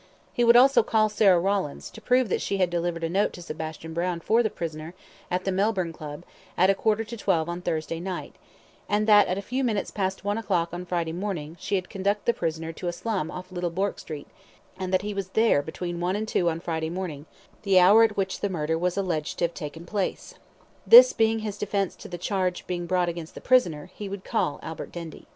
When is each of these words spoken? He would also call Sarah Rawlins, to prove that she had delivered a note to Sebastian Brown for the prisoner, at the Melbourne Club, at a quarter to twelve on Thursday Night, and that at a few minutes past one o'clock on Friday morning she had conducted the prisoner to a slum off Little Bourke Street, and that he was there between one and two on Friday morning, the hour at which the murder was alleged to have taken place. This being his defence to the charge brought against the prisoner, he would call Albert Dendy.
He 0.33 0.43
would 0.43 0.55
also 0.55 0.81
call 0.81 1.09
Sarah 1.09 1.39
Rawlins, 1.39 1.91
to 1.91 2.01
prove 2.01 2.27
that 2.29 2.41
she 2.41 2.57
had 2.57 2.71
delivered 2.71 3.03
a 3.03 3.07
note 3.09 3.33
to 3.33 3.41
Sebastian 3.43 3.93
Brown 3.93 4.19
for 4.19 4.41
the 4.41 4.49
prisoner, 4.49 4.95
at 5.29 5.45
the 5.45 5.51
Melbourne 5.51 5.93
Club, 5.93 6.23
at 6.57 6.71
a 6.71 6.73
quarter 6.73 7.03
to 7.03 7.15
twelve 7.15 7.47
on 7.47 7.61
Thursday 7.61 7.99
Night, 7.99 8.33
and 8.89 9.05
that 9.05 9.27
at 9.27 9.37
a 9.37 9.43
few 9.43 9.63
minutes 9.63 9.91
past 9.91 10.25
one 10.25 10.39
o'clock 10.39 10.73
on 10.73 10.87
Friday 10.87 11.11
morning 11.13 11.55
she 11.59 11.75
had 11.75 11.87
conducted 11.87 12.25
the 12.25 12.33
prisoner 12.39 12.73
to 12.73 12.87
a 12.87 12.91
slum 12.91 13.29
off 13.29 13.51
Little 13.51 13.69
Bourke 13.69 13.99
Street, 13.99 14.25
and 14.75 14.91
that 14.91 15.03
he 15.03 15.13
was 15.13 15.27
there 15.27 15.61
between 15.61 15.99
one 15.99 16.15
and 16.15 16.27
two 16.27 16.49
on 16.49 16.61
Friday 16.61 16.89
morning, 16.89 17.27
the 17.61 17.79
hour 17.79 18.03
at 18.03 18.17
which 18.17 18.39
the 18.39 18.49
murder 18.49 18.79
was 18.79 18.97
alleged 18.97 19.37
to 19.37 19.45
have 19.45 19.53
taken 19.53 19.85
place. 19.85 20.33
This 20.87 21.13
being 21.13 21.37
his 21.45 21.59
defence 21.59 21.95
to 21.97 22.07
the 22.07 22.17
charge 22.17 22.65
brought 22.87 23.07
against 23.09 23.35
the 23.35 23.39
prisoner, 23.39 23.91
he 23.93 24.09
would 24.09 24.23
call 24.23 24.59
Albert 24.63 24.91
Dendy. 24.93 25.27